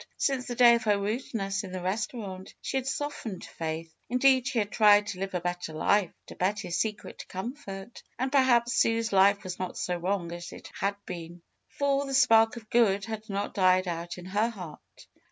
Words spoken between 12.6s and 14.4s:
good had not died out in